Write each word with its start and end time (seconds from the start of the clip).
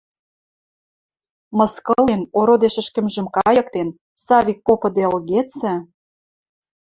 Мыскылен, 1.57 2.21
ородеш 2.39 2.75
ӹшкӹмжӹм 2.81 3.27
кайыктен, 3.35 3.87
Савик 4.25 4.59
попыде 4.65 5.03
ылгецӹ 5.13 5.73